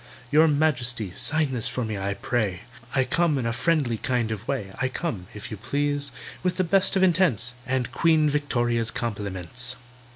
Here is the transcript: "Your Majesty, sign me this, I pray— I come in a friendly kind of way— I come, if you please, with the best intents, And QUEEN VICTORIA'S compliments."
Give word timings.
"Your 0.31 0.47
Majesty, 0.47 1.11
sign 1.13 1.49
me 1.51 1.51
this, 1.53 1.77
I 1.77 2.15
pray— 2.15 2.61
I 2.95 3.03
come 3.03 3.37
in 3.37 3.45
a 3.45 3.53
friendly 3.53 3.99
kind 3.99 4.31
of 4.31 4.47
way— 4.47 4.71
I 4.81 4.87
come, 4.87 5.27
if 5.35 5.51
you 5.51 5.57
please, 5.57 6.09
with 6.41 6.57
the 6.57 6.63
best 6.63 6.97
intents, 6.97 7.53
And 7.67 7.91
QUEEN 7.91 8.27
VICTORIA'S 8.27 8.89
compliments." 8.89 9.75